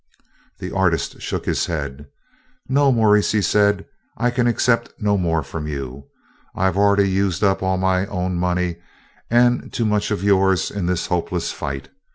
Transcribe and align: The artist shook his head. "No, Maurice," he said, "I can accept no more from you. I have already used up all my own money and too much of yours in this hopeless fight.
The 0.57 0.71
artist 0.75 1.21
shook 1.21 1.45
his 1.45 1.67
head. 1.67 2.07
"No, 2.67 2.91
Maurice," 2.91 3.33
he 3.33 3.41
said, 3.43 3.85
"I 4.17 4.31
can 4.31 4.47
accept 4.47 4.91
no 4.97 5.15
more 5.15 5.43
from 5.43 5.67
you. 5.67 6.07
I 6.55 6.65
have 6.65 6.75
already 6.75 7.07
used 7.07 7.43
up 7.43 7.61
all 7.61 7.77
my 7.77 8.07
own 8.07 8.33
money 8.33 8.77
and 9.29 9.71
too 9.71 9.85
much 9.85 10.09
of 10.09 10.23
yours 10.23 10.71
in 10.71 10.87
this 10.87 11.05
hopeless 11.05 11.51
fight. 11.51 11.89